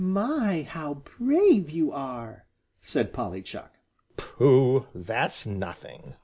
"My, 0.03 0.63
how 0.67 0.95
brave 1.19 1.69
you 1.69 1.91
are!" 1.91 2.47
said 2.81 3.13
Polly 3.13 3.43
Chuck. 3.43 3.75
"Pooh, 4.17 4.87
that's 4.95 5.45
nothing!" 5.45 6.15